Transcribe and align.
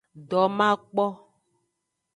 Domakpo. 0.29 1.05